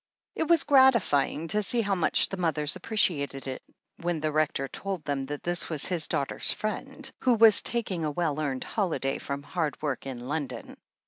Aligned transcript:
It 0.33 0.47
was 0.47 0.63
gratify 0.63 1.27
ing 1.27 1.49
to 1.49 1.61
see 1.61 1.81
how 1.83 1.93
much 1.93 2.29
the 2.29 2.37
mothers 2.37 2.75
appreciated 2.75 3.45
it, 3.45 3.61
when 3.97 4.19
the 4.19 4.31
Rector 4.31 4.67
told 4.67 5.03
them 5.03 5.27
that 5.27 5.43
this 5.43 5.69
was 5.69 5.85
his 5.85 6.07
daughter's 6.07 6.51
friend, 6.51 7.11
who 7.19 7.35
was 7.35 7.61
taking 7.61 8.03
a 8.03 8.09
well 8.09 8.39
earned 8.39 8.63
holiday 8.63 9.19
from 9.19 9.43
hard 9.43 9.79
work 9.79 10.07
in 10.07 10.27
London. 10.27 10.75